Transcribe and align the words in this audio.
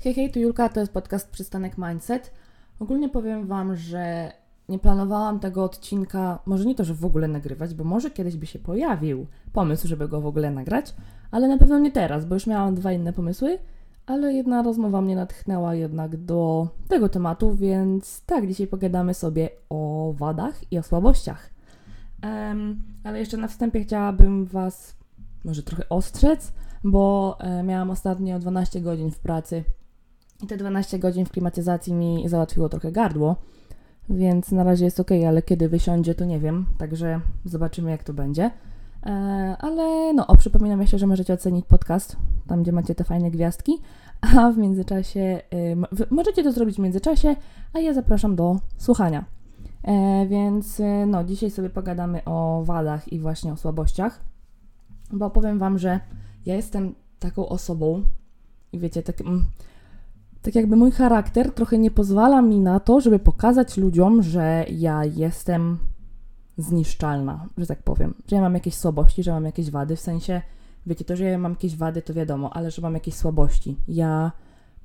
Hej, 0.00 0.14
hej, 0.14 0.30
tu 0.30 0.38
Julka, 0.38 0.68
to 0.68 0.80
jest 0.80 0.92
podcast 0.92 1.30
Przystanek 1.30 1.78
Mindset. 1.78 2.32
Ogólnie 2.80 3.08
powiem 3.08 3.46
Wam, 3.46 3.76
że 3.76 4.32
nie 4.68 4.78
planowałam 4.78 5.40
tego 5.40 5.64
odcinka, 5.64 6.38
może 6.46 6.64
nie 6.64 6.74
to, 6.74 6.84
że 6.84 6.94
w 6.94 7.04
ogóle 7.04 7.28
nagrywać, 7.28 7.74
bo 7.74 7.84
może 7.84 8.10
kiedyś 8.10 8.36
by 8.36 8.46
się 8.46 8.58
pojawił 8.58 9.26
pomysł, 9.52 9.88
żeby 9.88 10.08
go 10.08 10.20
w 10.20 10.26
ogóle 10.26 10.50
nagrać, 10.50 10.94
ale 11.30 11.48
na 11.48 11.58
pewno 11.58 11.78
nie 11.78 11.92
teraz, 11.92 12.24
bo 12.24 12.34
już 12.34 12.46
miałam 12.46 12.74
dwa 12.74 12.92
inne 12.92 13.12
pomysły, 13.12 13.58
ale 14.06 14.32
jedna 14.32 14.62
rozmowa 14.62 15.00
mnie 15.00 15.16
natchnęła 15.16 15.74
jednak 15.74 16.16
do 16.16 16.68
tego 16.88 17.08
tematu, 17.08 17.56
więc 17.56 18.24
tak, 18.26 18.46
dzisiaj 18.46 18.66
pogadamy 18.66 19.14
sobie 19.14 19.48
o 19.68 20.12
wadach 20.16 20.72
i 20.72 20.78
o 20.78 20.82
słabościach. 20.82 21.50
Um, 22.22 22.82
ale 23.04 23.18
jeszcze 23.18 23.36
na 23.36 23.48
wstępie 23.48 23.80
chciałabym 23.80 24.44
Was 24.44 24.96
może 25.44 25.62
trochę 25.62 25.88
ostrzec, 25.88 26.52
bo 26.84 27.36
e, 27.40 27.62
miałam 27.62 27.90
ostatnio 27.90 28.38
12 28.38 28.80
godzin 28.80 29.10
w 29.10 29.18
pracy 29.18 29.64
i 30.42 30.46
te 30.46 30.56
12 30.56 30.98
godzin 30.98 31.24
w 31.24 31.30
klimatyzacji 31.30 31.92
mi 31.92 32.28
załatwiło 32.28 32.68
trochę 32.68 32.92
gardło, 32.92 33.36
więc 34.10 34.52
na 34.52 34.64
razie 34.64 34.84
jest 34.84 35.00
ok, 35.00 35.10
ale 35.28 35.42
kiedy 35.42 35.68
wysiądzie, 35.68 36.14
to 36.14 36.24
nie 36.24 36.40
wiem, 36.40 36.66
także 36.78 37.20
zobaczymy, 37.44 37.90
jak 37.90 38.04
to 38.04 38.14
będzie. 38.14 38.50
E, 39.06 39.10
ale 39.58 40.12
no, 40.14 40.26
o, 40.26 40.36
przypominam 40.36 40.80
jeszcze, 40.80 40.98
że 40.98 41.06
możecie 41.06 41.34
ocenić 41.34 41.66
podcast, 41.66 42.16
tam 42.46 42.62
gdzie 42.62 42.72
macie 42.72 42.94
te 42.94 43.04
fajne 43.04 43.30
gwiazdki, 43.30 43.72
a 44.36 44.50
w 44.50 44.58
międzyczasie, 44.58 45.40
możecie 46.10 46.42
to 46.42 46.52
zrobić 46.52 46.76
w 46.76 46.78
międzyczasie, 46.78 47.36
a 47.72 47.78
ja 47.78 47.94
zapraszam 47.94 48.36
do 48.36 48.56
słuchania. 48.76 49.24
E, 49.82 50.26
więc 50.26 50.80
y, 50.80 50.84
no, 51.06 51.24
dzisiaj 51.24 51.50
sobie 51.50 51.70
pogadamy 51.70 52.24
o 52.24 52.62
wadach 52.64 53.12
i 53.12 53.20
właśnie 53.20 53.52
o 53.52 53.56
słabościach, 53.56 54.20
bo 55.12 55.30
powiem 55.30 55.58
Wam, 55.58 55.78
że 55.78 56.00
ja 56.46 56.54
jestem 56.54 56.94
taką 57.18 57.48
osobą 57.48 58.02
i 58.72 58.78
wiecie, 58.78 59.02
tak, 59.02 59.16
tak 60.48 60.54
jakby 60.54 60.76
mój 60.76 60.90
charakter 60.90 61.52
trochę 61.52 61.78
nie 61.78 61.90
pozwala 61.90 62.42
mi 62.42 62.60
na 62.60 62.80
to, 62.80 63.00
żeby 63.00 63.18
pokazać 63.18 63.76
ludziom, 63.76 64.22
że 64.22 64.64
ja 64.70 65.04
jestem 65.04 65.78
zniszczalna, 66.58 67.46
że 67.58 67.66
tak 67.66 67.82
powiem, 67.82 68.14
że 68.26 68.36
ja 68.36 68.42
mam 68.42 68.54
jakieś 68.54 68.74
słabości, 68.74 69.22
że 69.22 69.32
mam 69.32 69.44
jakieś 69.44 69.70
wady, 69.70 69.96
w 69.96 70.00
sensie, 70.00 70.42
wiecie, 70.86 71.04
to, 71.04 71.16
że 71.16 71.24
ja 71.24 71.38
mam 71.38 71.52
jakieś 71.52 71.76
wady, 71.76 72.02
to 72.02 72.14
wiadomo, 72.14 72.56
ale 72.56 72.70
że 72.70 72.82
mam 72.82 72.94
jakieś 72.94 73.14
słabości. 73.14 73.76
Ja 73.88 74.32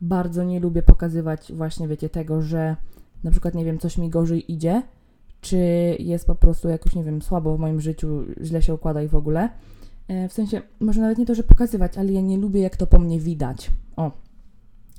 bardzo 0.02 0.44
nie 0.44 0.60
lubię 0.60 0.84
pokazywać 0.84 1.54
właśnie, 1.54 1.88
wiecie, 1.88 2.10
tego, 2.10 2.42
że 2.42 2.76
na 3.24 3.32
przykład, 3.32 3.56
nie 3.56 3.66
wiem, 3.66 3.80
coś 3.80 3.98
mi 3.98 4.10
gorzej 4.10 4.52
idzie, 4.52 4.82
czy 5.42 5.58
jest 6.00 6.28
po 6.28 6.36
prostu 6.36 6.70
jakoś, 6.70 6.96
nie 6.96 7.04
wiem, 7.04 7.22
słabo 7.22 7.58
w 7.58 7.60
moim 7.60 7.82
życiu, 7.82 8.24
źle 8.42 8.62
się 8.62 8.74
układa 8.74 9.02
i 9.02 9.08
w 9.08 9.16
ogóle. 9.16 9.50
E, 10.08 10.30
w 10.30 10.34
sensie, 10.34 10.62
może 10.80 11.02
nawet 11.02 11.18
nie 11.18 11.26
to, 11.26 11.36
że 11.36 11.44
pokazywać, 11.44 11.98
ale 11.98 12.12
ja 12.12 12.22
nie 12.22 12.38
lubię, 12.38 12.62
jak 12.62 12.78
to 12.78 12.88
po 12.88 13.00
mnie 13.00 13.20
widać. 13.20 13.72
O, 13.96 14.12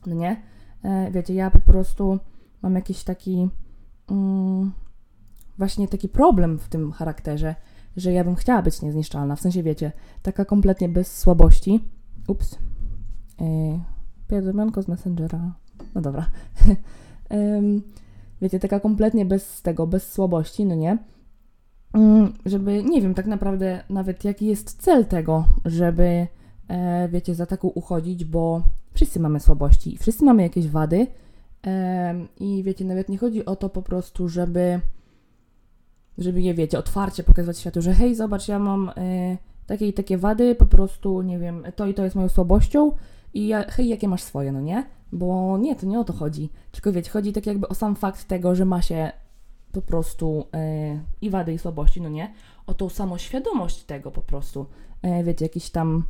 no 0.07 0.15
nie? 0.15 0.54
E, 0.85 1.11
wiecie, 1.11 1.35
ja 1.35 1.51
po 1.51 1.61
prostu 1.61 2.19
mam 2.63 2.75
jakiś 2.75 3.05
taki, 3.05 3.49
mm, 4.11 4.73
właśnie 5.59 5.89
taki 5.89 6.09
problem 6.09 6.59
w 6.59 6.69
tym 6.69 6.93
charakterze, 6.93 7.55
że 7.97 8.13
ja 8.13 8.25
bym 8.25 8.35
chciała 8.35 8.63
być 8.63 8.83
niezniszczalna. 8.83 9.37
W 9.37 9.41
sensie, 9.41 9.63
wiecie, 9.63 9.93
taka 10.23 10.45
kompletnie 10.45 10.89
bez 10.89 11.19
słabości. 11.19 11.81
Ups. 12.29 12.59
Yy, 13.41 13.81
z 14.83 14.89
Messengera. 14.89 15.53
No 15.95 16.01
dobra. 16.01 16.31
wiecie, 18.43 18.59
taka 18.59 18.81
kompletnie 18.81 19.25
bez 19.25 19.63
tego, 19.63 19.87
bez 19.87 20.13
słabości, 20.13 20.67
no 20.67 20.75
nie? 20.75 20.99
Mm, 21.93 22.33
żeby, 22.47 22.85
nie 22.85 23.03
wiem 23.03 23.15
tak 23.15 23.27
naprawdę 23.27 23.85
nawet 23.91 24.25
jaki 24.25 24.47
jest 24.47 24.83
cel 24.83 25.07
tego, 25.07 25.45
żeby, 25.65 26.27
e, 26.69 27.09
wiecie, 27.09 27.35
za 27.35 27.47
taką 27.47 27.69
uchodzić, 27.69 28.25
bo 28.25 28.63
wszyscy 28.95 29.21
mamy 29.21 29.41
słabości, 29.41 29.99
wszyscy 29.99 30.25
mamy 30.25 30.43
jakieś 30.43 30.69
wady 30.69 31.07
i 32.41 32.63
wiecie, 32.63 32.85
nawet 32.85 33.09
nie 33.09 33.19
chodzi 33.19 33.45
o 33.45 33.57
to 33.57 33.69
po 33.69 33.83
prostu, 33.83 34.29
żeby, 34.29 34.81
żeby 36.19 36.43
je, 36.43 36.55
wiecie, 36.55 36.79
otwarcie 36.79 37.23
pokazywać 37.23 37.59
światu, 37.59 37.83
że 37.83 37.95
hej, 37.95 38.15
zobacz, 38.15 38.49
ja 38.49 38.59
mam 38.59 38.91
e, 38.97 39.39
takie 39.67 39.89
i 39.89 39.93
takie 39.93 40.19
wady, 40.19 40.55
po 40.55 40.67
prostu, 40.67 41.23
nie 41.23 41.39
wiem, 41.39 41.65
to 41.77 41.87
i 41.87 41.95
to 41.95 42.05
jest 42.05 42.17
moją 42.17 42.29
słabością 42.29 42.93
i 43.35 43.47
ja, 43.47 43.71
hej, 43.71 43.89
jakie 43.89 44.09
masz 44.09 44.23
swoje, 44.23 44.53
no 44.53 44.61
nie? 44.61 44.87
Bo 45.13 45.59
nie, 45.59 45.77
to 45.77 45.87
nie 45.87 46.01
o 46.01 46.05
to 46.05 46.13
chodzi. 46.13 46.51
Tylko 46.73 46.93
wiecie, 46.93 47.11
chodzi 47.11 47.33
tak 47.33 47.47
jakby 47.47 47.69
o 47.69 47.75
sam 47.75 47.97
fakt 47.97 48.25
tego, 48.25 48.55
że 48.55 48.65
ma 48.65 48.83
się 48.83 49.13
po 49.73 49.83
prostu 49.83 50.47
e, 50.55 51.01
i 51.21 51.31
wady, 51.31 51.53
i 51.53 51.59
słabości, 51.59 52.01
no 52.01 52.09
nie? 52.09 52.33
O 52.67 52.75
tą 52.75 52.89
samoświadomość 52.89 53.85
tego 53.85 54.11
po 54.11 54.23
prostu. 54.23 54.67
E, 55.03 55.25
wiecie, 55.25 55.45
jakiś 55.45 55.71
tam 55.71 56.05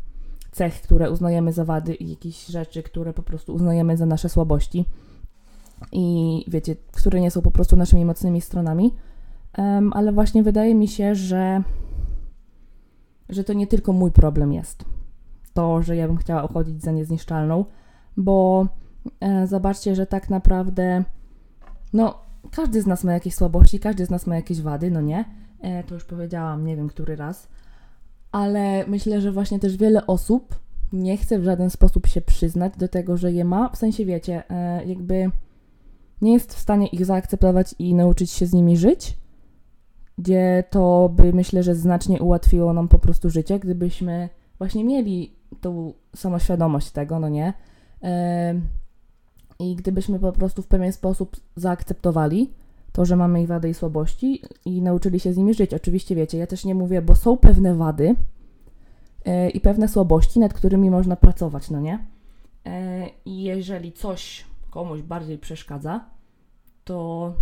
cech, 0.54 0.82
które 0.82 1.10
uznajemy 1.10 1.52
za 1.52 1.64
wady 1.64 1.94
i 1.94 2.10
jakieś 2.10 2.46
rzeczy, 2.46 2.82
które 2.82 3.12
po 3.12 3.22
prostu 3.22 3.54
uznajemy 3.54 3.96
za 3.96 4.06
nasze 4.06 4.28
słabości 4.28 4.84
i 5.92 6.44
wiecie, 6.48 6.76
które 6.92 7.20
nie 7.20 7.30
są 7.30 7.42
po 7.42 7.50
prostu 7.50 7.76
naszymi 7.76 8.04
mocnymi 8.04 8.40
stronami. 8.40 8.94
Um, 9.58 9.92
ale 9.92 10.12
właśnie 10.12 10.42
wydaje 10.42 10.74
mi 10.74 10.88
się, 10.88 11.14
że, 11.14 11.62
że 13.28 13.44
to 13.44 13.52
nie 13.52 13.66
tylko 13.66 13.92
mój 13.92 14.10
problem 14.10 14.52
jest. 14.52 14.84
To, 15.54 15.82
że 15.82 15.96
ja 15.96 16.06
bym 16.06 16.16
chciała 16.16 16.44
uchodzić 16.44 16.82
za 16.82 16.92
niezniszczalną, 16.92 17.64
bo 18.16 18.66
e, 19.20 19.46
zobaczcie, 19.46 19.94
że 19.94 20.06
tak 20.06 20.30
naprawdę, 20.30 21.04
no, 21.92 22.18
każdy 22.50 22.82
z 22.82 22.86
nas 22.86 23.04
ma 23.04 23.12
jakieś 23.12 23.34
słabości, 23.34 23.78
każdy 23.78 24.06
z 24.06 24.10
nas 24.10 24.26
ma 24.26 24.36
jakieś 24.36 24.62
wady, 24.62 24.90
no 24.90 25.00
nie? 25.00 25.24
E, 25.60 25.84
to 25.84 25.94
już 25.94 26.04
powiedziałam, 26.04 26.66
nie 26.66 26.76
wiem 26.76 26.88
który 26.88 27.16
raz. 27.16 27.48
Ale 28.34 28.86
myślę, 28.86 29.20
że 29.20 29.32
właśnie 29.32 29.58
też 29.58 29.76
wiele 29.76 30.06
osób 30.06 30.54
nie 30.92 31.16
chce 31.16 31.38
w 31.38 31.44
żaden 31.44 31.70
sposób 31.70 32.06
się 32.06 32.20
przyznać 32.20 32.76
do 32.76 32.88
tego, 32.88 33.16
że 33.16 33.32
je 33.32 33.44
ma. 33.44 33.68
W 33.68 33.76
sensie, 33.76 34.04
wiecie, 34.04 34.42
e, 34.50 34.84
jakby 34.84 35.30
nie 36.20 36.32
jest 36.32 36.54
w 36.54 36.58
stanie 36.58 36.86
ich 36.86 37.06
zaakceptować 37.06 37.74
i 37.78 37.94
nauczyć 37.94 38.30
się 38.30 38.46
z 38.46 38.52
nimi 38.52 38.76
żyć, 38.76 39.16
gdzie 40.18 40.64
to 40.70 41.10
by 41.16 41.32
myślę, 41.32 41.62
że 41.62 41.74
znacznie 41.74 42.22
ułatwiło 42.22 42.72
nam 42.72 42.88
po 42.88 42.98
prostu 42.98 43.30
życie, 43.30 43.58
gdybyśmy 43.58 44.28
właśnie 44.58 44.84
mieli 44.84 45.36
tą 45.60 45.92
samoświadomość 46.16 46.90
tego, 46.90 47.18
no 47.18 47.28
nie? 47.28 47.52
E, 48.02 48.54
i 49.58 49.76
gdybyśmy 49.76 50.18
po 50.18 50.32
prostu 50.32 50.62
w 50.62 50.66
pewien 50.66 50.92
sposób 50.92 51.36
zaakceptowali 51.56 52.50
to, 52.94 53.04
że 53.04 53.16
mamy 53.16 53.42
i 53.42 53.46
wady 53.46 53.68
i 53.68 53.74
słabości 53.74 54.42
i 54.64 54.82
nauczyli 54.82 55.20
się 55.20 55.32
z 55.32 55.36
nimi 55.36 55.54
żyć. 55.54 55.74
Oczywiście 55.74 56.14
wiecie, 56.14 56.38
ja 56.38 56.46
też 56.46 56.64
nie 56.64 56.74
mówię, 56.74 57.02
bo 57.02 57.16
są 57.16 57.36
pewne 57.36 57.74
wady 57.74 58.14
yy, 59.24 59.50
i 59.50 59.60
pewne 59.60 59.88
słabości, 59.88 60.40
nad 60.40 60.54
którymi 60.54 60.90
można 60.90 61.16
pracować, 61.16 61.70
no 61.70 61.80
nie? 61.80 62.06
Yy, 62.64 62.72
I 63.24 63.42
jeżeli 63.42 63.92
coś 63.92 64.44
komuś 64.70 65.02
bardziej 65.02 65.38
przeszkadza, 65.38 66.04
to 66.84 67.32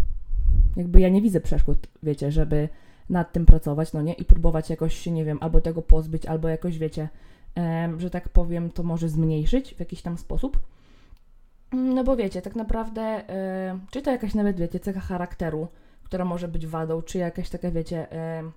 jakby 0.77 1.01
ja 1.01 1.09
nie 1.09 1.23
widzę 1.23 1.41
przeszkód, 1.41 1.87
wiecie, 2.03 2.33
żeby 2.33 2.69
nad 3.11 3.33
tym 3.33 3.47
pracować, 3.47 3.93
no 3.93 4.03
nie? 4.03 4.13
I 4.13 4.25
próbować 4.25 4.71
jakoś 4.71 5.07
nie 5.07 5.25
wiem, 5.25 5.39
albo 5.41 5.61
tego 5.61 5.83
pozbyć, 5.83 6.27
albo 6.27 6.49
jakoś, 6.49 6.79
wiecie, 6.79 7.09
yy, 7.57 8.01
że 8.01 8.11
tak 8.11 8.29
powiem, 8.29 8.71
to 8.71 8.83
może 8.83 9.09
zmniejszyć 9.09 9.75
w 9.75 9.81
jakiś 9.81 10.03
tam 10.03 10.19
sposób. 10.19 10.59
No 11.73 12.05
bo 12.05 12.17
wiecie, 12.17 12.43
tak 12.43 12.57
naprawdę, 12.57 13.25
yy, 13.73 13.81
czy 13.91 14.03
to 14.03 14.11
jakaś 14.11 14.35
nawet, 14.35 14.57
wiecie, 14.57 14.81
cecha 14.81 15.01
charakteru, 15.01 15.69
która 16.03 16.25
może 16.25 16.49
być 16.49 16.67
wadą, 16.67 17.03
czy 17.03 17.19
jakaś 17.19 17.51
taka, 17.51 17.71
wiecie, 17.71 18.07
yy, 18.43 18.51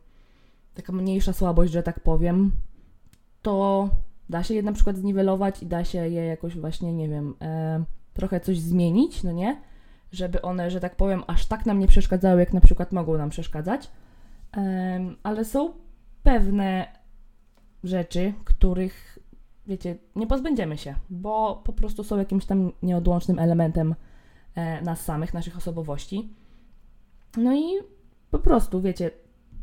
taka 0.73 0.93
mniejsza 0.93 1.33
słabość, 1.33 1.73
że 1.73 1.83
tak 1.83 1.99
powiem, 1.99 2.51
to 3.41 3.89
da 4.29 4.43
się 4.43 4.53
je 4.53 4.63
na 4.63 4.73
przykład 4.73 4.97
zniwelować 4.97 5.63
i 5.63 5.65
da 5.65 5.85
się 5.85 6.09
je 6.09 6.25
jakoś 6.25 6.57
właśnie, 6.57 6.93
nie 6.93 7.09
wiem, 7.09 7.35
yy, 7.41 7.85
trochę 8.13 8.39
coś 8.39 8.59
zmienić, 8.59 9.23
no 9.23 9.31
nie? 9.31 9.61
Żeby 10.11 10.41
one, 10.41 10.71
że 10.71 10.79
tak 10.79 10.95
powiem, 10.95 11.23
aż 11.27 11.45
tak 11.45 11.65
nam 11.65 11.79
nie 11.79 11.87
przeszkadzały, 11.87 12.39
jak 12.39 12.53
na 12.53 12.61
przykład 12.61 12.91
mogą 12.91 13.17
nam 13.17 13.29
przeszkadzać. 13.29 13.91
ale 15.23 15.45
są 15.45 15.73
pewne 16.23 16.87
rzeczy, 17.83 18.33
których 18.45 19.19
wiecie, 19.67 19.97
nie 20.15 20.27
pozbędziemy 20.27 20.77
się, 20.77 20.95
bo 21.09 21.61
po 21.65 21.73
prostu 21.73 22.03
są 22.03 22.17
jakimś 22.17 22.45
tam 22.45 22.71
nieodłącznym 22.83 23.39
elementem 23.39 23.95
e, 24.55 24.81
nas 24.81 25.01
samych, 25.01 25.33
naszych 25.33 25.57
osobowości. 25.57 26.29
No 27.37 27.55
i 27.55 27.63
po 28.31 28.39
prostu, 28.39 28.81
wiecie, 28.81 29.11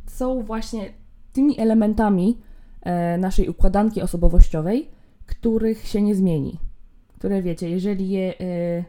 są 0.07 0.43
właśnie 0.43 0.93
tymi 1.33 1.61
elementami 1.61 2.39
e, 2.83 3.19
naszej 3.19 3.49
układanki 3.49 4.03
osobowościowej, 4.03 4.91
których 5.27 5.87
się 5.87 6.03
nie 6.03 6.15
zmieni. 6.15 6.59
Które, 7.19 7.43
wiecie, 7.43 7.71
jeżeli 7.71 8.09
je 8.09 8.39
e, 8.39 8.85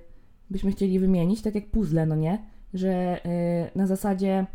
byśmy 0.50 0.71
chcieli 0.71 1.00
wymienić, 1.00 1.42
tak 1.42 1.56
jak 1.56 1.71
puzzle, 1.71 2.06
no 2.06 2.16
nie? 2.16 2.44
Że 2.74 3.21
na 3.75 3.88
zasadzie 3.88 4.45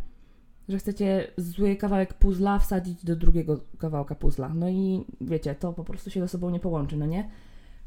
że 0.69 0.79
chcecie 0.79 1.27
zły 1.37 1.77
kawałek 1.77 2.15
puzla 2.15 2.59
wsadzić 2.59 3.05
do 3.05 3.17
drugiego 3.17 3.61
kawałka 3.79 4.15
puzla. 4.15 4.49
No 4.55 4.69
i 4.69 5.05
wiecie, 5.21 5.55
to 5.55 5.73
po 5.73 5.85
prostu 5.85 6.11
się 6.11 6.21
ze 6.21 6.29
sobą 6.29 6.51
nie 6.51 6.61
połączy, 6.61 6.97
no 6.97 7.07
nie? 7.07 7.29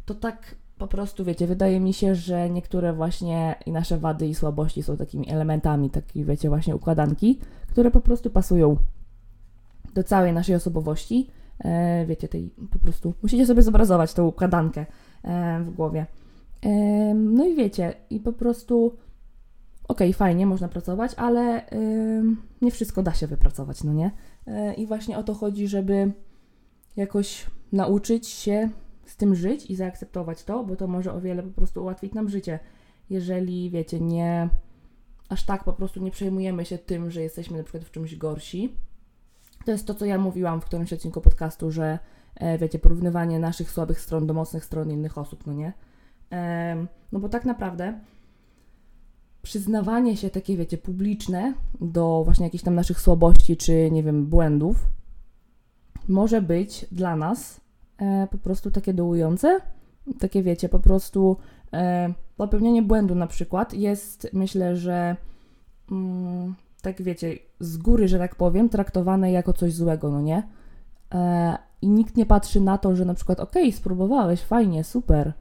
To 0.06 0.16
tak 0.16 0.56
po 0.78 0.88
prostu, 0.88 1.25
wiecie, 1.25 1.48
wydaje 1.48 1.80
mi 1.80 1.94
się, 1.94 2.16
że 2.16 2.50
niektóre 2.50 2.94
właśnie 2.94 3.56
i 3.66 3.72
nasze 3.72 3.98
wady 3.98 4.28
i 4.28 4.36
słabości 4.36 4.83
są 4.83 4.98
takimi 4.98 5.30
elementami, 5.30 5.89
takiej, 5.89 6.25
wiecie, 6.25 6.50
właśnie 6.50 6.75
układanki, 6.75 7.39
które 7.68 7.92
po 7.92 8.01
prostu 8.01 8.30
pasują 8.30 8.78
do 9.94 10.04
całej 10.04 10.34
naszej 10.34 10.56
osobowości. 10.56 11.27
E, 11.60 12.06
wiecie, 12.06 12.27
tej 12.27 12.50
po 12.72 12.80
prostu 12.80 13.13
musicie 13.24 13.45
sobie 13.45 13.62
zobrazować 13.62 14.13
tą 14.13 14.27
układankę 14.27 14.86
e, 15.24 15.60
w 15.63 15.75
głowie. 15.75 16.06
No 17.16 17.45
i 17.45 17.56
wiecie, 17.56 17.94
i 18.10 18.19
po 18.19 18.34
prostu 18.34 18.95
okej, 19.91 20.09
okay, 20.09 20.13
fajnie, 20.13 20.45
można 20.45 20.67
pracować, 20.67 21.11
ale 21.17 21.65
nie 22.61 22.71
wszystko 22.71 23.03
da 23.03 23.13
się 23.13 23.27
wypracować, 23.27 23.83
no 23.83 23.93
nie? 23.93 24.11
E, 24.47 24.73
I 24.73 24.85
właśnie 24.88 25.17
o 25.17 25.23
to 25.23 25.33
chodzi, 25.33 25.67
żeby 25.67 26.11
jakoś 26.95 27.47
nauczyć 27.71 28.27
się 28.27 28.69
z 29.05 29.17
tym 29.17 29.35
żyć 29.35 29.65
i 29.65 29.75
zaakceptować 29.75 30.43
to, 30.43 30.63
bo 30.63 30.75
to 30.75 30.88
może 30.88 31.13
o 31.13 31.21
wiele 31.21 31.43
po 31.43 31.49
prostu 31.49 31.81
ułatwić 31.81 32.13
nam 32.13 32.29
życie. 32.29 32.59
Jeżeli, 33.09 33.69
wiecie, 33.69 33.99
nie 33.99 34.49
aż 35.29 35.45
tak 35.45 35.63
po 35.63 35.73
prostu 35.73 36.03
nie 36.03 36.11
przejmujemy 36.11 36.65
się 36.65 36.77
tym, 36.77 37.11
że 37.11 37.21
jesteśmy 37.21 37.57
na 37.57 37.63
przykład 37.63 37.83
w 37.83 37.91
czymś 37.91 38.15
gorsi. 38.15 38.75
To 39.65 39.71
jest 39.71 39.88
to, 39.88 39.95
co 39.95 40.05
ja 40.05 40.17
mówiłam 40.17 40.61
w 40.61 40.65
którymś 40.65 40.93
odcinku 40.93 41.21
podcastu, 41.21 41.71
że 41.71 41.99
e, 42.35 42.57
wiecie, 42.57 42.79
porównywanie 42.79 43.39
naszych 43.39 43.71
słabych 43.71 43.99
stron 43.99 44.27
do 44.27 44.33
mocnych 44.33 44.65
stron 44.65 44.91
innych 44.91 45.17
osób, 45.17 45.47
no 45.47 45.53
nie? 45.53 45.73
E, 46.31 46.85
no 47.11 47.19
bo 47.19 47.29
tak 47.29 47.45
naprawdę 47.45 47.99
przyznawanie 49.41 50.17
się 50.17 50.29
takie, 50.29 50.57
wiecie, 50.57 50.77
publiczne 50.77 51.53
do 51.81 52.21
właśnie 52.25 52.45
jakichś 52.45 52.63
tam 52.63 52.75
naszych 52.75 53.01
słabości 53.01 53.57
czy, 53.57 53.91
nie 53.91 54.03
wiem, 54.03 54.25
błędów 54.25 54.89
może 56.07 56.41
być 56.41 56.85
dla 56.91 57.15
nas 57.15 57.61
e, 57.97 58.27
po 58.31 58.38
prostu 58.38 58.71
takie 58.71 58.93
dołujące. 58.93 59.59
Takie, 60.19 60.43
wiecie, 60.43 60.69
po 60.69 60.79
prostu 60.79 61.38
e, 61.73 62.13
popełnienie 62.38 62.81
błędu 62.81 63.15
na 63.15 63.27
przykład 63.27 63.73
jest, 63.73 64.27
myślę, 64.33 64.77
że 64.77 65.15
mm, 65.91 66.55
tak, 66.81 67.01
wiecie, 67.01 67.39
z 67.59 67.77
góry, 67.77 68.07
że 68.07 68.17
tak 68.17 68.35
powiem, 68.35 68.69
traktowane 68.69 69.31
jako 69.31 69.53
coś 69.53 69.73
złego, 69.73 70.11
no 70.11 70.21
nie? 70.21 70.43
E, 71.13 71.57
I 71.81 71.89
nikt 71.89 72.17
nie 72.17 72.25
patrzy 72.25 72.61
na 72.61 72.77
to, 72.77 72.95
że 72.95 73.05
na 73.05 73.13
przykład, 73.13 73.39
okej, 73.39 73.63
okay, 73.63 73.77
spróbowałeś, 73.77 74.41
fajnie, 74.41 74.83
super, 74.83 75.33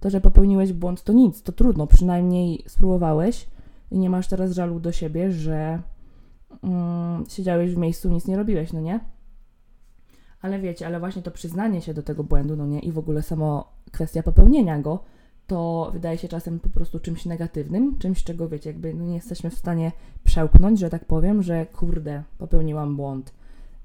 to, 0.00 0.10
że 0.10 0.20
popełniłeś 0.20 0.72
błąd, 0.72 1.02
to 1.02 1.12
nic, 1.12 1.42
to 1.42 1.52
trudno, 1.52 1.86
przynajmniej 1.86 2.64
spróbowałeś 2.66 3.48
i 3.90 3.98
nie 3.98 4.10
masz 4.10 4.28
teraz 4.28 4.52
żalu 4.52 4.80
do 4.80 4.92
siebie, 4.92 5.32
że 5.32 5.82
mm, 6.62 7.24
siedziałeś 7.28 7.74
w 7.74 7.78
miejscu, 7.78 8.10
nic 8.10 8.26
nie 8.26 8.36
robiłeś, 8.36 8.72
no 8.72 8.80
nie? 8.80 9.00
Ale 10.42 10.58
wiecie, 10.58 10.86
ale 10.86 11.00
właśnie 11.00 11.22
to 11.22 11.30
przyznanie 11.30 11.82
się 11.82 11.94
do 11.94 12.02
tego 12.02 12.24
błędu, 12.24 12.56
no 12.56 12.66
nie, 12.66 12.78
i 12.78 12.92
w 12.92 12.98
ogóle 12.98 13.22
samo 13.22 13.72
kwestia 13.92 14.22
popełnienia 14.22 14.78
go, 14.78 15.04
to 15.46 15.90
wydaje 15.92 16.18
się 16.18 16.28
czasem 16.28 16.60
po 16.60 16.68
prostu 16.68 17.00
czymś 17.00 17.26
negatywnym, 17.26 17.98
czymś, 17.98 18.24
czego 18.24 18.48
wiecie, 18.48 18.70
jakby 18.70 18.94
no 18.94 19.04
nie 19.04 19.14
jesteśmy 19.14 19.50
w 19.50 19.58
stanie 19.58 19.92
przełknąć, 20.24 20.78
że 20.78 20.90
tak 20.90 21.04
powiem, 21.04 21.42
że 21.42 21.66
kurde, 21.66 22.22
popełniłam 22.38 22.96
błąd. 22.96 23.34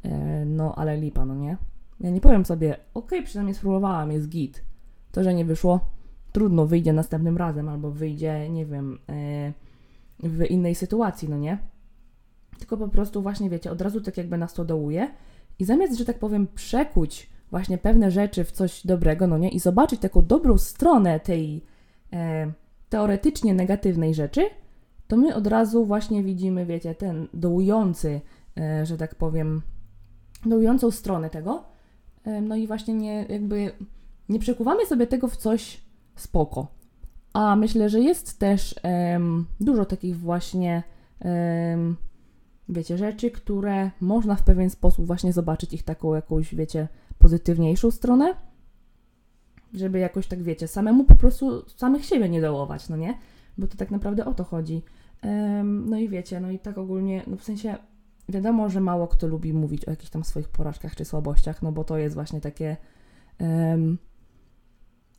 E, 0.03 0.45
no 0.45 0.75
ale 0.75 0.97
lipa, 0.97 1.25
no 1.25 1.35
nie? 1.35 1.57
Ja 1.99 2.09
nie 2.09 2.21
powiem 2.21 2.45
sobie, 2.45 2.73
okej, 2.73 2.83
okay, 2.93 3.23
przynajmniej 3.23 3.55
spróbowałam, 3.55 4.11
jest 4.11 4.29
git. 4.29 4.63
To, 5.11 5.23
że 5.23 5.33
nie 5.33 5.45
wyszło, 5.45 5.79
trudno, 6.33 6.65
wyjdzie 6.65 6.93
następnym 6.93 7.37
razem, 7.37 7.69
albo 7.69 7.91
wyjdzie, 7.91 8.49
nie 8.49 8.65
wiem, 8.65 8.99
e, 9.09 9.53
w 10.19 10.45
innej 10.49 10.75
sytuacji, 10.75 11.29
no 11.29 11.37
nie? 11.37 11.57
Tylko 12.59 12.77
po 12.77 12.87
prostu 12.87 13.21
właśnie, 13.21 13.49
wiecie, 13.49 13.71
od 13.71 13.81
razu 13.81 14.01
tak 14.01 14.17
jakby 14.17 14.37
nas 14.37 14.53
to 14.53 14.65
dołuje 14.65 15.11
i 15.59 15.65
zamiast, 15.65 15.97
że 15.97 16.05
tak 16.05 16.19
powiem, 16.19 16.47
przekuć 16.55 17.29
właśnie 17.51 17.77
pewne 17.77 18.11
rzeczy 18.11 18.43
w 18.43 18.51
coś 18.51 18.85
dobrego, 18.85 19.27
no 19.27 19.37
nie? 19.37 19.49
I 19.49 19.59
zobaczyć 19.59 19.99
taką 20.01 20.25
dobrą 20.25 20.57
stronę 20.57 21.19
tej 21.19 21.65
e, 22.13 22.51
teoretycznie 22.89 23.53
negatywnej 23.53 24.13
rzeczy, 24.13 24.41
to 25.07 25.17
my 25.17 25.35
od 25.35 25.47
razu 25.47 25.85
właśnie 25.85 26.23
widzimy, 26.23 26.65
wiecie, 26.65 26.95
ten 26.95 27.27
dołujący, 27.33 28.21
e, 28.57 28.85
że 28.85 28.97
tak 28.97 29.15
powiem, 29.15 29.61
dołującą 30.45 30.91
stronę 30.91 31.29
tego. 31.29 31.63
E, 32.23 32.41
no 32.41 32.55
i 32.55 32.67
właśnie 32.67 32.93
nie, 32.93 33.25
jakby 33.29 33.71
nie 34.29 34.39
przekuwamy 34.39 34.85
sobie 34.85 35.07
tego 35.07 35.27
w 35.27 35.37
coś 35.37 35.82
spoko. 36.15 36.67
A 37.33 37.55
myślę, 37.55 37.89
że 37.89 37.99
jest 37.99 38.39
też 38.39 38.75
dużo 39.59 39.85
takich 39.85 40.17
właśnie, 40.17 40.83
wiecie, 42.69 42.97
rzeczy, 42.97 43.31
które 43.31 43.91
można 44.01 44.35
w 44.35 44.43
pewien 44.43 44.69
sposób 44.69 45.05
właśnie 45.05 45.33
zobaczyć 45.33 45.73
ich 45.73 45.83
taką 45.83 46.15
jakąś, 46.15 46.55
wiecie, 46.55 46.87
pozytywniejszą 47.17 47.91
stronę, 47.91 48.35
żeby 49.73 49.99
jakoś 49.99 50.27
tak, 50.27 50.43
wiecie, 50.43 50.67
samemu 50.67 51.03
po 51.03 51.15
prostu 51.15 51.69
samych 51.69 52.05
siebie 52.05 52.29
nie 52.29 52.41
dołować, 52.41 52.89
no 52.89 52.97
nie? 52.97 53.17
Bo 53.57 53.67
to 53.67 53.77
tak 53.77 53.91
naprawdę 53.91 54.25
o 54.25 54.33
to 54.33 54.43
chodzi. 54.43 54.83
no 55.63 55.97
i 55.97 56.09
wiecie, 56.09 56.39
no 56.39 56.51
i 56.51 56.59
tak 56.59 56.77
ogólnie, 56.77 57.23
no 57.27 57.37
w 57.37 57.43
sensie 57.43 57.75
wiadomo, 58.29 58.69
że 58.69 58.81
mało 58.81 59.07
kto 59.07 59.27
lubi 59.27 59.53
mówić 59.53 59.85
o 59.85 59.91
jakichś 59.91 60.09
tam 60.09 60.23
swoich 60.23 60.49
porażkach 60.49 60.95
czy 60.95 61.05
słabościach, 61.05 61.61
no 61.61 61.71
bo 61.71 61.83
to 61.83 61.97
jest 61.97 62.15
właśnie 62.15 62.41
takie, 62.41 62.77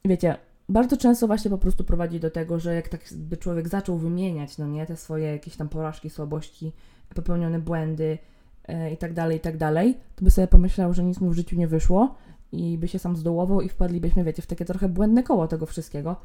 wiecie, 0.05 0.37
bardzo 0.69 0.97
często 0.97 1.27
właśnie 1.27 1.51
po 1.51 1.59
prostu 1.59 1.85
prowadzi 1.85 2.21
do 2.21 2.31
tego, 2.31 2.59
że 2.59 2.75
jak 2.75 2.89
tak 2.89 3.01
by 3.13 3.37
człowiek 3.37 3.69
zaczął 3.69 3.99
wymieniać, 3.99 4.59
no 4.59 4.67
nie, 4.67 4.87
te 4.87 4.97
swoje 4.97 5.27
jakieś 5.27 5.57
tam 5.57 5.69
porażki, 5.69 6.11
słabości, 6.11 6.73
popełnione 7.15 7.59
błędy 7.59 8.19
e, 8.65 8.93
i 8.93 8.97
tak 8.97 9.13
dalej, 9.13 9.37
i 9.37 9.41
tak 9.41 9.57
dalej, 9.57 9.97
to 10.17 10.25
by 10.25 10.31
sobie 10.31 10.47
pomyślał, 10.47 10.95
że 10.95 11.05
nic 11.05 11.21
mu 11.21 11.31
w 11.31 11.35
życiu 11.35 11.57
nie 11.57 11.69
wyszło 11.69 12.15
i 12.53 12.79
by 12.79 12.89
się 12.89 12.99
sam 12.99 13.17
zdołował 13.17 13.61
i 13.61 13.69
wpadlibyśmy, 13.69 14.25
wiecie, 14.25 14.43
w 14.43 14.47
takie 14.47 14.65
trochę 14.65 14.89
błędne 14.89 15.23
koło 15.23 15.49
tego 15.49 15.67
wszystkiego. 15.67 16.17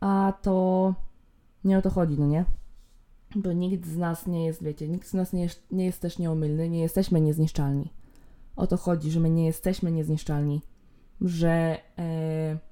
A 0.00 0.32
to 0.42 0.94
nie 1.64 1.78
o 1.78 1.82
to 1.82 1.90
chodzi, 1.90 2.16
no 2.18 2.26
nie? 2.26 2.44
Bo 3.36 3.52
nikt 3.52 3.86
z 3.86 3.96
nas 3.96 4.26
nie 4.26 4.46
jest, 4.46 4.62
wiecie, 4.62 4.88
nikt 4.88 5.08
z 5.08 5.14
nas 5.14 5.32
nie 5.32 5.42
jest, 5.42 5.66
nie 5.70 5.84
jest 5.84 6.00
też 6.00 6.18
nieomylny, 6.18 6.68
nie 6.68 6.80
jesteśmy 6.80 7.20
niezniszczalni. 7.20 7.92
O 8.56 8.66
to 8.66 8.76
chodzi, 8.76 9.10
że 9.10 9.20
my 9.20 9.30
nie 9.30 9.46
jesteśmy 9.46 9.92
niezniszczalni, 9.92 10.62
że... 11.20 11.78
E, 11.98 12.67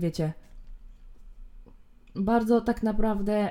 wiecie, 0.00 0.32
bardzo 2.14 2.60
tak 2.60 2.82
naprawdę. 2.82 3.50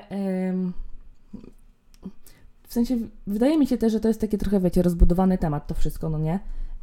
w 2.62 2.72
sensie, 2.72 2.98
wydaje 3.26 3.58
mi 3.58 3.66
się 3.66 3.78
też, 3.78 3.92
że 3.92 4.00
to 4.00 4.08
jest 4.08 4.20
taki 4.20 4.38
trochę, 4.38 4.60
wiecie, 4.60 4.82
rozbudowany 4.82 5.38
temat, 5.38 5.66
to 5.66 5.74
wszystko, 5.74 6.10
no 6.10 6.18
nie? 6.18 6.40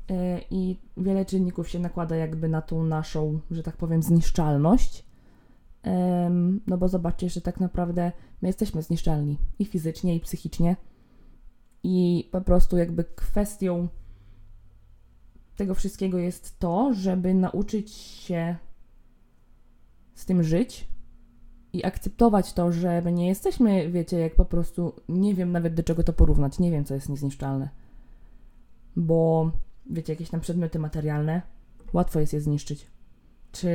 E, 0.10 0.42
I 0.52 0.80
wiele 0.98 1.26
czynników 1.26 1.70
się 1.70 1.80
nakłada 1.80 2.16
jakby 2.16 2.50
na 2.50 2.62
tą 2.62 2.84
naszą, 2.84 3.40
że 3.52 3.64
tak 3.64 3.78
powiem, 3.78 4.04
zniszczalność. 4.04 5.08
No 6.68 6.78
bo 6.78 6.88
zobaczcie, 6.88 7.30
że 7.30 7.42
tak 7.42 7.60
naprawdę 7.60 8.12
my 8.42 8.50
jesteśmy 8.50 8.82
zniszczalni 8.82 9.38
i 9.60 9.66
fizycznie, 9.66 10.16
i 10.16 10.20
psychicznie. 10.20 10.76
I 11.84 12.30
po 12.32 12.42
prostu 12.42 12.78
jakby 12.78 13.04
kwestią 13.04 13.88
tego 15.56 15.76
wszystkiego 15.76 16.18
jest 16.18 16.60
to, 16.60 16.94
żeby 16.94 17.34
nauczyć 17.34 17.92
się 17.92 18.56
z 20.18 20.26
tym 20.26 20.44
żyć 20.44 20.88
i 21.74 21.86
akceptować 21.86 22.54
to, 22.54 22.72
że 22.72 23.02
my 23.02 23.12
nie 23.14 23.28
jesteśmy, 23.28 23.92
wiecie, 23.92 24.20
jak 24.20 24.36
po 24.36 24.46
prostu 24.46 24.94
nie 25.10 25.36
wiem 25.36 25.52
nawet 25.52 25.74
do 25.74 25.84
czego 25.84 26.04
to 26.04 26.14
porównać, 26.14 26.60
nie 26.60 26.72
wiem, 26.72 26.86
co 26.86 26.94
jest 26.94 27.10
niezniszczalne. 27.10 27.70
Bo, 28.96 29.52
wiecie, 29.90 30.14
jakieś 30.14 30.30
tam 30.30 30.40
przedmioty 30.40 30.80
materialne, 30.80 31.42
łatwo 31.94 32.20
jest 32.20 32.34
je 32.34 32.42
zniszczyć. 32.42 32.88
Czy. 33.52 33.70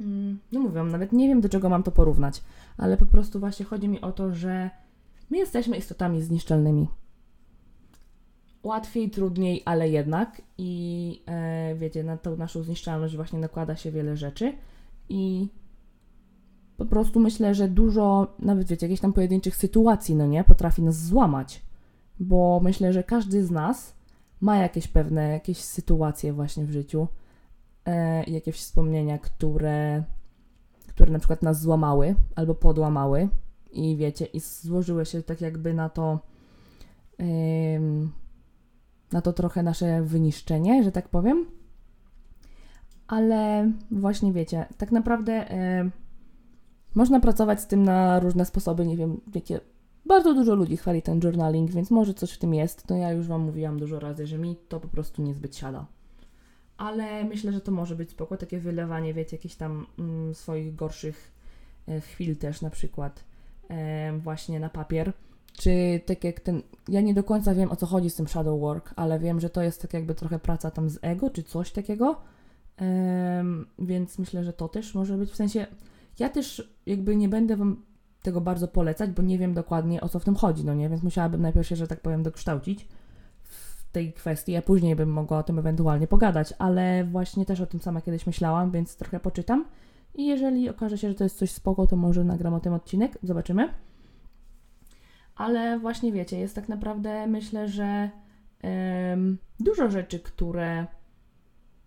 Mm, 0.00 0.38
no 0.52 0.60
mówię, 0.60 0.82
nawet 0.82 1.12
nie 1.12 1.28
wiem, 1.28 1.40
do 1.40 1.48
czego 1.48 1.68
mam 1.68 1.82
to 1.82 1.90
porównać, 1.90 2.42
ale 2.76 2.96
po 2.96 3.06
prostu 3.06 3.40
właśnie 3.40 3.64
chodzi 3.64 3.88
mi 3.88 4.00
o 4.00 4.12
to, 4.12 4.34
że 4.34 4.70
my 5.30 5.38
jesteśmy 5.38 5.76
istotami 5.76 6.22
zniszczalnymi. 6.22 6.88
Łatwiej, 8.62 9.10
trudniej, 9.10 9.62
ale 9.64 9.88
jednak. 9.88 10.42
I 10.58 11.22
e, 11.26 11.74
wiecie, 11.74 12.04
na 12.04 12.16
tą 12.16 12.36
naszą 12.36 12.62
zniszczalność 12.62 13.16
właśnie 13.16 13.38
nakłada 13.38 13.76
się 13.76 13.90
wiele 13.90 14.16
rzeczy. 14.16 14.52
I 15.08 15.48
po 16.76 16.86
prostu 16.86 17.20
myślę, 17.20 17.54
że 17.54 17.68
dużo, 17.68 18.34
nawet 18.38 18.68
wiecie, 18.68 18.86
jakichś 18.86 19.00
tam 19.00 19.12
pojedynczych 19.12 19.56
sytuacji, 19.56 20.14
no 20.14 20.26
nie, 20.26 20.44
potrafi 20.44 20.82
nas 20.82 21.06
złamać. 21.06 21.62
Bo 22.20 22.60
myślę, 22.62 22.92
że 22.92 23.02
każdy 23.02 23.44
z 23.44 23.50
nas 23.50 23.94
ma 24.40 24.56
jakieś 24.56 24.88
pewne, 24.88 25.28
jakieś 25.28 25.58
sytuacje 25.58 26.32
właśnie 26.32 26.64
w 26.64 26.70
życiu, 26.70 27.08
e, 27.84 28.24
jakieś 28.24 28.56
wspomnienia, 28.56 29.18
które, 29.18 30.04
które 30.88 31.12
na 31.12 31.18
przykład 31.18 31.42
nas 31.42 31.60
złamały 31.60 32.14
albo 32.34 32.54
podłamały 32.54 33.28
i 33.72 33.96
wiecie, 33.96 34.24
i 34.24 34.40
złożyły 34.40 35.06
się 35.06 35.22
tak 35.22 35.40
jakby 35.40 35.74
na 35.74 35.88
to, 35.88 36.18
e, 37.20 37.24
na 39.12 39.20
to 39.22 39.32
trochę 39.32 39.62
nasze 39.62 40.02
wyniszczenie, 40.02 40.84
że 40.84 40.92
tak 40.92 41.08
powiem 41.08 41.46
ale 43.08 43.70
właśnie 43.90 44.32
wiecie, 44.32 44.66
tak 44.78 44.92
naprawdę 44.92 45.52
y, 45.82 45.90
można 46.94 47.20
pracować 47.20 47.60
z 47.60 47.66
tym 47.66 47.82
na 47.82 48.20
różne 48.20 48.44
sposoby. 48.44 48.86
Nie 48.86 48.96
wiem, 48.96 49.20
wiecie, 49.26 49.60
bardzo 50.06 50.34
dużo 50.34 50.54
ludzi 50.54 50.76
chwali 50.76 51.02
ten 51.02 51.20
journaling, 51.20 51.70
więc 51.70 51.90
może 51.90 52.14
coś 52.14 52.32
w 52.32 52.38
tym 52.38 52.54
jest. 52.54 52.90
No 52.90 52.96
ja 52.96 53.12
już 53.12 53.26
Wam 53.26 53.40
mówiłam 53.40 53.78
dużo 53.78 54.00
razy, 54.00 54.26
że 54.26 54.38
mi 54.38 54.56
to 54.68 54.80
po 54.80 54.88
prostu 54.88 55.22
niezbyt 55.22 55.56
siada. 55.56 55.86
Ale 56.76 57.24
myślę, 57.24 57.52
że 57.52 57.60
to 57.60 57.72
może 57.72 57.96
być 57.96 58.10
spoko, 58.10 58.36
takie 58.36 58.58
wylewanie, 58.58 59.14
wiecie, 59.14 59.36
jakichś 59.36 59.54
tam 59.54 59.86
mm, 59.98 60.34
swoich 60.34 60.74
gorszych 60.74 61.32
e, 61.88 62.00
chwil 62.00 62.36
też 62.36 62.62
na 62.62 62.70
przykład 62.70 63.24
e, 63.68 64.18
właśnie 64.18 64.60
na 64.60 64.68
papier. 64.68 65.12
Czy 65.52 66.00
tak 66.06 66.24
jak 66.24 66.40
ten, 66.40 66.62
ja 66.88 67.00
nie 67.00 67.14
do 67.14 67.24
końca 67.24 67.54
wiem 67.54 67.70
o 67.70 67.76
co 67.76 67.86
chodzi 67.86 68.10
z 68.10 68.14
tym 68.14 68.28
shadow 68.28 68.60
work, 68.60 68.94
ale 68.96 69.18
wiem, 69.18 69.40
że 69.40 69.50
to 69.50 69.62
jest 69.62 69.82
tak 69.82 69.94
jakby 69.94 70.14
trochę 70.14 70.38
praca 70.38 70.70
tam 70.70 70.90
z 70.90 70.98
ego, 71.02 71.30
czy 71.30 71.42
coś 71.42 71.72
takiego 71.72 72.20
Um, 72.80 73.66
więc 73.78 74.18
myślę, 74.18 74.44
że 74.44 74.52
to 74.52 74.68
też 74.68 74.94
może 74.94 75.16
być 75.16 75.30
w 75.30 75.36
sensie. 75.36 75.66
Ja 76.18 76.28
też 76.28 76.74
jakby 76.86 77.16
nie 77.16 77.28
będę 77.28 77.56
Wam 77.56 77.82
tego 78.22 78.40
bardzo 78.40 78.68
polecać, 78.68 79.10
bo 79.10 79.22
nie 79.22 79.38
wiem 79.38 79.54
dokładnie 79.54 80.00
o 80.00 80.08
co 80.08 80.18
w 80.18 80.24
tym 80.24 80.34
chodzi, 80.34 80.64
no 80.64 80.74
nie? 80.74 80.88
Więc 80.88 81.02
musiałabym 81.02 81.42
najpierw 81.42 81.66
się, 81.66 81.76
że 81.76 81.86
tak 81.86 82.00
powiem, 82.00 82.22
dokształcić 82.22 82.88
w 83.42 83.92
tej 83.92 84.12
kwestii, 84.12 84.56
a 84.56 84.62
później 84.62 84.96
bym 84.96 85.08
mogła 85.08 85.38
o 85.38 85.42
tym 85.42 85.58
ewentualnie 85.58 86.06
pogadać, 86.06 86.54
ale 86.58 87.04
właśnie 87.04 87.46
też 87.46 87.60
o 87.60 87.66
tym 87.66 87.80
sama 87.80 88.00
kiedyś 88.00 88.26
myślałam, 88.26 88.70
więc 88.70 88.96
trochę 88.96 89.20
poczytam. 89.20 89.64
I 90.14 90.26
jeżeli 90.26 90.70
okaże 90.70 90.98
się, 90.98 91.08
że 91.08 91.14
to 91.14 91.24
jest 91.24 91.38
coś 91.38 91.50
spoko, 91.50 91.86
to 91.86 91.96
może 91.96 92.24
nagram 92.24 92.54
o 92.54 92.60
tym 92.60 92.72
odcinek, 92.72 93.18
zobaczymy. 93.22 93.68
Ale 95.36 95.78
właśnie 95.78 96.12
wiecie, 96.12 96.38
jest 96.38 96.54
tak 96.54 96.68
naprawdę, 96.68 97.26
myślę, 97.26 97.68
że 97.68 98.10
um, 98.62 99.38
dużo 99.60 99.90
rzeczy, 99.90 100.20
które 100.20 100.86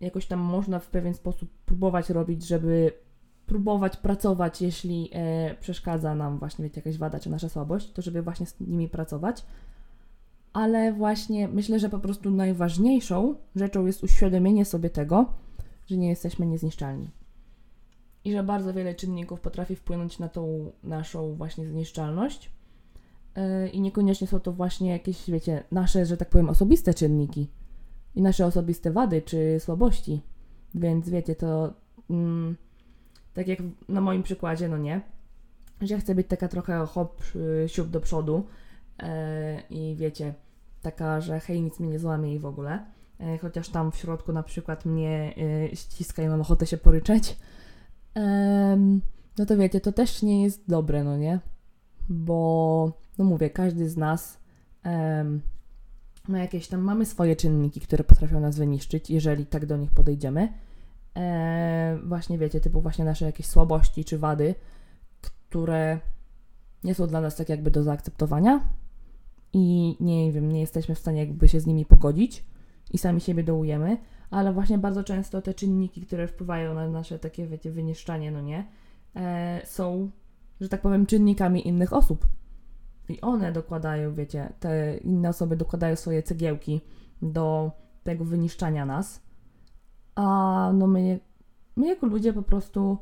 jakoś 0.00 0.26
tam 0.26 0.40
można 0.40 0.78
w 0.78 0.86
pewien 0.86 1.14
sposób 1.14 1.50
próbować 1.66 2.10
robić, 2.10 2.46
żeby 2.46 2.92
próbować 3.46 3.96
pracować, 3.96 4.62
jeśli 4.62 5.10
e, 5.12 5.54
przeszkadza 5.60 6.14
nam 6.14 6.38
właśnie 6.38 6.64
wiecie, 6.64 6.80
jakaś 6.80 6.98
wada 6.98 7.20
czy 7.20 7.30
nasza 7.30 7.48
słabość, 7.48 7.92
to 7.92 8.02
żeby 8.02 8.22
właśnie 8.22 8.46
z 8.46 8.60
nimi 8.60 8.88
pracować. 8.88 9.44
Ale 10.52 10.92
właśnie 10.92 11.48
myślę, 11.48 11.78
że 11.80 11.88
po 11.88 11.98
prostu 11.98 12.30
najważniejszą 12.30 13.34
rzeczą 13.56 13.86
jest 13.86 14.04
uświadomienie 14.04 14.64
sobie 14.64 14.90
tego, 14.90 15.32
że 15.86 15.96
nie 15.96 16.08
jesteśmy 16.08 16.46
niezniszczalni. 16.46 17.10
I 18.24 18.32
że 18.32 18.42
bardzo 18.42 18.74
wiele 18.74 18.94
czynników 18.94 19.40
potrafi 19.40 19.76
wpłynąć 19.76 20.18
na 20.18 20.28
tą 20.28 20.72
naszą 20.82 21.34
właśnie 21.34 21.66
zniszczalność. 21.66 22.50
Yy, 23.36 23.68
I 23.68 23.80
niekoniecznie 23.80 24.26
są 24.26 24.40
to 24.40 24.52
właśnie 24.52 24.90
jakieś, 24.90 25.30
wiecie, 25.30 25.64
nasze, 25.72 26.06
że 26.06 26.16
tak 26.16 26.28
powiem, 26.28 26.48
osobiste 26.48 26.94
czynniki 26.94 27.48
i 28.14 28.22
nasze 28.22 28.46
osobiste 28.46 28.90
wady 28.90 29.22
czy 29.22 29.60
słabości. 29.60 30.22
Więc 30.74 31.08
wiecie, 31.08 31.36
to 31.36 31.74
mm, 32.10 32.56
tak 33.34 33.48
jak 33.48 33.58
na 33.88 34.00
moim 34.00 34.22
przykładzie, 34.22 34.68
no 34.68 34.78
nie, 34.78 35.00
że 35.80 35.94
ja 35.94 36.00
chcę 36.00 36.14
być 36.14 36.26
taka 36.26 36.48
trochę 36.48 36.86
hop, 36.86 37.22
y, 37.36 37.68
siup 37.68 37.88
do 37.88 38.00
przodu 38.00 38.46
yy, 38.98 39.06
i 39.70 39.96
wiecie, 39.96 40.34
taka, 40.82 41.20
że 41.20 41.40
hej, 41.40 41.62
nic 41.62 41.80
mnie 41.80 41.88
nie 41.88 41.98
złamie 41.98 42.34
i 42.34 42.38
w 42.38 42.46
ogóle. 42.46 42.84
Yy, 43.20 43.38
chociaż 43.38 43.68
tam 43.68 43.92
w 43.92 43.96
środku 43.96 44.32
na 44.32 44.42
przykład 44.42 44.84
mnie 44.84 45.34
yy, 45.36 45.76
ściska 45.76 46.22
i 46.22 46.28
mam 46.28 46.40
ochotę 46.40 46.66
się 46.66 46.76
poryczeć. 46.76 47.36
no 49.38 49.46
to 49.46 49.56
wiecie, 49.56 49.80
to 49.80 49.92
też 49.92 50.22
nie 50.22 50.42
jest 50.42 50.68
dobre, 50.68 51.04
no 51.04 51.16
nie? 51.16 51.40
Bo, 52.08 52.92
no 53.18 53.24
mówię, 53.24 53.50
każdy 53.50 53.88
z 53.88 53.96
nas 53.96 54.40
ma 56.28 56.38
jakieś 56.38 56.68
tam, 56.68 56.80
mamy 56.80 57.06
swoje 57.06 57.36
czynniki, 57.36 57.80
które 57.80 58.04
potrafią 58.04 58.40
nas 58.40 58.58
wyniszczyć, 58.58 59.10
jeżeli 59.10 59.46
tak 59.46 59.66
do 59.66 59.76
nich 59.76 59.90
podejdziemy. 59.90 60.52
E, 61.16 61.98
właśnie 62.04 62.38
wiecie, 62.38 62.60
typu 62.60 62.80
właśnie 62.80 63.04
nasze 63.04 63.24
jakieś 63.24 63.46
słabości 63.46 64.04
czy 64.04 64.18
wady, 64.18 64.54
które 65.20 66.00
nie 66.84 66.94
są 66.94 67.06
dla 67.06 67.20
nas 67.20 67.36
tak 67.36 67.48
jakby 67.48 67.70
do 67.70 67.82
zaakceptowania 67.82 68.60
i 69.52 69.96
nie 70.00 70.32
wiem, 70.32 70.52
nie 70.52 70.60
jesteśmy 70.60 70.94
w 70.94 70.98
stanie 70.98 71.20
jakby 71.20 71.48
się 71.48 71.60
z 71.60 71.66
nimi 71.66 71.84
pogodzić 71.86 72.44
i 72.92 72.98
sami 72.98 73.20
siebie 73.20 73.42
dołujemy, 73.42 73.96
ale 74.30 74.52
właśnie 74.52 74.78
bardzo 74.78 75.04
często 75.04 75.42
te 75.42 75.54
czynniki, 75.54 76.00
które 76.00 76.28
wpływają 76.28 76.74
na 76.74 76.88
nasze 76.88 77.18
takie, 77.18 77.46
wiecie, 77.46 77.70
wyniszczanie, 77.70 78.30
no 78.30 78.40
nie, 78.40 78.66
e, 79.16 79.60
są, 79.64 80.10
że 80.60 80.68
tak 80.68 80.80
powiem, 80.80 81.06
czynnikami 81.06 81.68
innych 81.68 81.92
osób. 81.92 82.26
I 83.08 83.20
one 83.20 83.52
dokładają, 83.52 84.14
wiecie, 84.14 84.52
te 84.60 84.96
inne 84.96 85.28
osoby 85.28 85.56
dokładają 85.56 85.96
swoje 85.96 86.22
cegiełki 86.22 86.80
do 87.22 87.72
tego 88.04 88.24
wyniszczania 88.24 88.86
nas. 88.86 89.22
A 90.14 90.70
no 90.74 90.86
my, 90.86 91.20
my 91.76 91.86
jako 91.88 92.06
ludzie 92.06 92.32
po 92.32 92.42
prostu, 92.42 92.98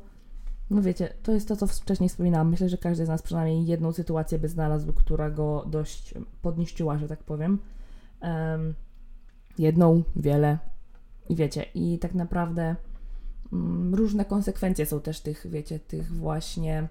no 0.69 0.81
wiecie, 0.81 1.13
to 1.23 1.31
jest 1.31 1.47
to, 1.47 1.55
co 1.55 1.67
wcześniej 1.67 2.09
wspominałam. 2.09 2.49
Myślę, 2.49 2.69
że 2.69 2.77
każdy 2.77 3.05
z 3.05 3.09
nas 3.09 3.21
przynajmniej 3.21 3.65
jedną 3.65 3.91
sytuację 3.91 4.39
by 4.39 4.49
znalazł, 4.49 4.93
która 4.93 5.29
go 5.29 5.65
dość 5.67 6.13
podniszczyła, 6.41 6.97
że 6.97 7.07
tak 7.07 7.23
powiem. 7.23 7.59
Um, 8.21 8.73
jedną, 9.57 10.03
wiele. 10.15 10.57
I 11.29 11.35
wiecie, 11.35 11.65
i 11.73 11.99
tak 11.99 12.13
naprawdę 12.13 12.75
um, 13.51 13.95
różne 13.95 14.25
konsekwencje 14.25 14.85
są 14.85 15.01
też 15.01 15.21
tych, 15.21 15.47
wiecie, 15.49 15.79
tych 15.79 16.11
właśnie 16.11 16.87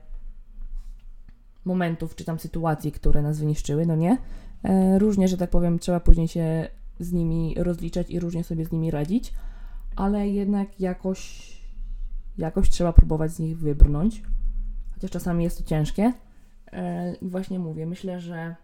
momentów 1.67 2.15
czy 2.15 2.25
tam 2.25 2.39
sytuacji, 2.39 2.93
które 2.93 3.23
nas 3.23 3.39
wyniszczyły, 3.39 3.87
no 3.87 3.97
nie? 3.97 4.19
E, 4.63 4.99
różnie, 4.99 5.29
że 5.29 5.37
tak 5.37 5.51
powiem, 5.51 5.79
trzeba 5.79 6.01
później 6.01 6.29
się 6.29 6.69
z 7.01 7.13
nimi 7.13 7.55
rozliczać 7.59 8.11
i 8.11 8.21
różnie 8.21 8.45
sobie 8.45 8.65
z 8.65 8.73
nimi 8.73 8.91
radzić, 8.91 9.35
ale 9.97 10.29
jednak 10.29 10.81
jakoś, 10.81 11.53
jakoś 12.39 12.71
trzeba 12.71 12.93
próbować 12.93 13.33
z 13.33 13.39
nich 13.39 13.59
wybrnąć, 13.59 14.23
chociaż 14.95 15.11
czasami 15.11 15.45
jest 15.45 15.59
to 15.59 15.65
ciężkie. 15.65 16.13
E, 16.73 17.15
I 17.15 17.29
właśnie 17.29 17.59
mówię, 17.59 17.87
myślę, 17.87 18.21
że 18.21 18.57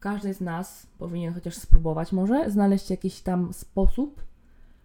każdy 0.00 0.34
z 0.34 0.40
nas 0.40 0.86
powinien 0.98 1.34
chociaż 1.34 1.54
spróbować 1.54 2.12
może 2.12 2.50
znaleźć 2.50 2.90
jakiś 2.90 3.20
tam 3.20 3.52
sposób, 3.52 4.22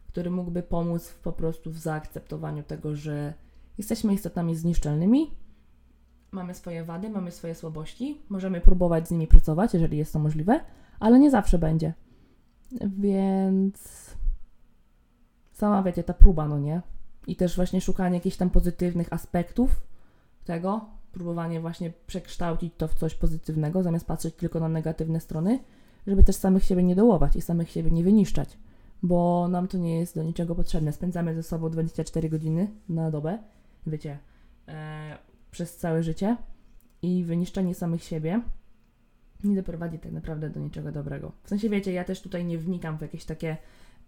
który 0.08 0.32
mógłby 0.32 0.64
pomóc 0.64 1.14
po 1.24 1.32
prostu 1.32 1.72
w 1.72 1.78
zaakceptowaniu 1.78 2.64
tego, 2.64 2.96
że 2.96 3.34
jesteśmy 3.78 4.14
istotami 4.14 4.56
zniszczalnymi, 4.56 5.32
mamy 6.36 6.54
swoje 6.54 6.84
wady, 6.84 7.10
mamy 7.10 7.32
swoje 7.32 7.56
słabości, 7.56 8.22
możemy 8.30 8.62
próbować 8.62 9.08
z 9.08 9.12
nimi 9.12 9.28
pracować, 9.28 9.74
jeżeli 9.74 9.98
jest 9.98 10.14
to 10.14 10.20
możliwe, 10.20 10.60
ale 11.00 11.20
nie 11.20 11.32
zawsze 11.32 11.60
będzie. 11.60 11.94
Więc 12.82 13.76
sama 15.52 15.84
wiecie, 15.84 16.04
ta 16.04 16.14
próba, 16.14 16.48
no 16.48 16.60
nie? 16.60 16.82
I 17.28 17.36
też 17.36 17.56
właśnie 17.56 17.82
szukanie 17.82 18.16
jakichś 18.16 18.38
tam 18.38 18.50
pozytywnych 18.50 19.14
aspektów 19.14 19.82
tego, 20.46 20.86
próbowanie 21.12 21.60
właśnie 21.60 21.94
przekształcić 22.08 22.74
to 22.78 22.88
w 22.88 22.94
coś 22.94 23.16
pozytywnego, 23.16 23.84
zamiast 23.84 24.08
patrzeć 24.08 24.36
tylko 24.36 24.60
na 24.60 24.70
negatywne 24.70 25.20
strony, 25.20 25.60
żeby 26.08 26.24
też 26.24 26.36
samych 26.36 26.64
siebie 26.64 26.84
nie 26.84 26.96
dołować 26.96 27.36
i 27.36 27.42
samych 27.42 27.72
siebie 27.72 27.92
nie 27.92 28.04
wyniszczać, 28.04 28.58
bo 29.04 29.48
nam 29.48 29.68
to 29.68 29.78
nie 29.78 30.00
jest 30.00 30.16
do 30.16 30.24
niczego 30.24 30.56
potrzebne. 30.56 30.94
Spędzamy 30.94 31.36
ze 31.36 31.44
sobą 31.44 31.70
24 31.70 32.30
godziny 32.30 32.72
na 32.90 33.12
dobę, 33.12 33.40
wiecie, 33.88 34.18
e, 34.68 35.18
przez 35.56 35.78
całe 35.78 36.04
życie 36.04 36.38
i 37.02 37.24
wyniszczenie 37.24 37.76
samych 37.76 38.04
siebie 38.04 38.42
nie 39.44 39.56
doprowadzi 39.56 40.00
tak 40.00 40.12
naprawdę 40.12 40.50
do 40.50 40.60
niczego 40.60 40.92
dobrego. 40.92 41.32
W 41.44 41.50
sensie 41.50 41.70
wiecie, 41.70 41.94
ja 41.94 42.04
też 42.04 42.22
tutaj 42.22 42.46
nie 42.46 42.58
wnikam 42.58 42.98
w 42.98 43.02
jakieś 43.02 43.26
takie 43.26 43.58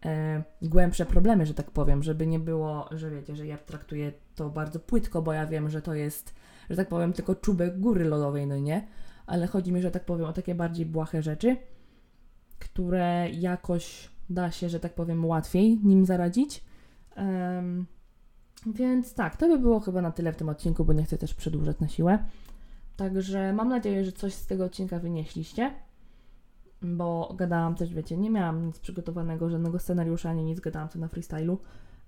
e, 0.06 0.44
głębsze 0.62 1.06
problemy, 1.06 1.46
że 1.46 1.54
tak 1.54 1.72
powiem, 1.72 2.04
żeby 2.04 2.27
nie 2.27 2.39
było, 2.39 2.89
że 2.92 3.12
wiecie, 3.12 3.36
że 3.36 3.48
ja 3.48 3.58
traktuję 3.58 4.12
to 4.36 4.50
bardzo 4.50 4.80
płytko, 4.80 5.22
bo 5.22 5.34
ja 5.34 5.46
wiem, 5.46 5.70
że 5.70 5.82
to 5.82 5.94
jest, 5.94 6.36
że 6.70 6.75
tak 6.75 6.88
powiem, 6.88 7.13
tylko 7.13 7.36
czubek 7.36 7.80
góry 7.80 8.06
lodowej, 8.06 8.48
no 8.48 8.58
nie? 8.58 8.88
Ale 9.25 9.48
chodzi 9.48 9.72
mi, 9.72 9.82
że 9.82 9.92
tak 9.92 10.06
powiem, 10.06 10.25
o 10.25 10.34
takie 10.34 10.56
bardziej 10.56 10.86
błahe 10.86 11.22
rzeczy, 11.24 11.58
które 12.60 13.30
jakoś 13.30 14.10
da 14.30 14.51
się, 14.51 14.70
że 14.70 14.80
tak 14.80 14.94
powiem, 14.94 15.25
łatwiej 15.25 15.80
nim 15.84 16.06
zaradzić. 16.06 16.63
Więc 18.66 19.14
tak, 19.14 19.38
to 19.38 19.48
by 19.48 19.60
było 19.60 19.80
chyba 19.80 20.02
na 20.02 20.12
tyle 20.12 20.34
w 20.34 20.36
tym 20.36 20.50
odcinku, 20.50 20.86
bo 20.86 20.94
nie 20.94 21.04
chcę 21.04 21.18
też 21.18 21.34
przedłużać 21.34 21.80
na 21.80 21.88
siłę. 21.88 22.20
Także 22.98 23.54
mam 23.54 23.70
nadzieję, 23.70 24.06
że 24.06 24.12
coś 24.12 24.34
z 24.34 24.48
tego 24.48 24.66
odcinka 24.66 25.00
wynieśliście, 25.00 25.74
bo 26.82 27.34
gadałam 27.38 27.76
też, 27.76 27.94
wiecie, 27.94 28.18
nie 28.18 28.30
miałam 28.30 28.66
nic 28.66 28.80
przygotowanego, 28.80 29.50
żadnego 29.50 29.80
scenariusza, 29.80 30.30
ani 30.30 30.44
nic, 30.44 30.60
gadałam 30.60 30.90
to 30.90 31.00
na 31.00 31.08
freestylu. 31.08 31.58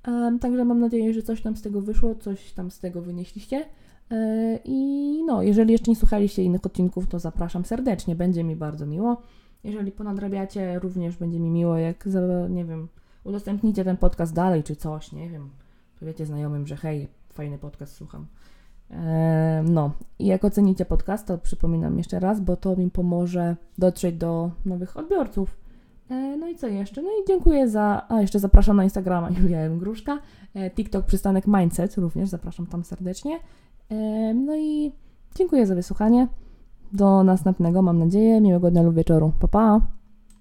Um, 0.07 0.39
także 0.39 0.65
mam 0.65 0.79
nadzieję, 0.79 1.13
że 1.13 1.21
coś 1.21 1.41
tam 1.41 1.57
z 1.57 1.61
tego 1.61 1.81
wyszło, 1.81 2.15
coś 2.15 2.51
tam 2.51 2.71
z 2.71 2.79
tego 2.79 3.01
wynieśliście. 3.01 3.65
Yy, 4.09 4.17
I 4.65 5.23
no, 5.25 5.41
jeżeli 5.41 5.71
jeszcze 5.71 5.91
nie 5.91 5.95
słuchaliście 5.95 6.43
innych 6.43 6.65
odcinków, 6.65 7.07
to 7.07 7.19
zapraszam 7.19 7.65
serdecznie, 7.65 8.15
będzie 8.15 8.43
mi 8.43 8.55
bardzo 8.55 8.85
miło. 8.85 9.21
Jeżeli 9.63 9.91
ponadrabiacie, 9.91 10.79
również 10.79 11.17
będzie 11.17 11.39
mi 11.39 11.49
miło, 11.49 11.77
jak, 11.77 12.05
nie 12.49 12.65
wiem, 12.65 12.87
udostępnicie 13.23 13.83
ten 13.83 13.97
podcast 13.97 14.33
dalej, 14.33 14.63
czy 14.63 14.75
coś, 14.75 15.11
nie 15.11 15.29
wiem 15.29 15.49
powiecie 15.99 16.25
znajomym, 16.25 16.67
że 16.67 16.75
hej, 16.75 17.07
fajny 17.33 17.57
podcast 17.57 17.93
słucham. 17.93 18.25
E, 18.91 19.63
no, 19.69 19.91
i 20.19 20.25
jak 20.25 20.45
ocenicie 20.45 20.85
podcast, 20.85 21.27
to 21.27 21.37
przypominam 21.37 21.97
jeszcze 21.97 22.19
raz, 22.19 22.39
bo 22.39 22.57
to 22.57 22.75
mi 22.75 22.91
pomoże 22.91 23.55
dotrzeć 23.77 24.15
do 24.15 24.51
nowych 24.65 24.97
odbiorców. 24.97 25.57
E, 26.09 26.37
no 26.37 26.47
i 26.47 26.55
co 26.55 26.67
jeszcze? 26.67 27.01
No 27.01 27.09
i 27.09 27.27
dziękuję 27.27 27.69
za. 27.69 28.05
A 28.09 28.21
jeszcze 28.21 28.39
zapraszam 28.39 28.77
na 28.77 28.83
Instagrama 28.83 29.29
Julia. 29.29 29.69
Gruszka, 29.69 30.19
e, 30.53 30.71
TikTok 30.71 31.05
przystanek 31.05 31.47
Mindset 31.47 31.95
również 31.95 32.29
zapraszam 32.29 32.67
tam 32.67 32.83
serdecznie. 32.83 33.39
No 34.35 34.55
i 34.57 34.91
dziękuję 35.35 35.67
za 35.67 35.75
wysłuchanie. 35.75 36.27
Do 36.93 37.23
następnego, 37.23 37.81
mam 37.81 37.99
nadzieję. 37.99 38.41
Miłego 38.41 38.71
dnia 38.71 38.81
lub 38.81 38.95
wieczoru. 38.95 39.31
Pa, 39.39 39.47
pa! 39.47 39.98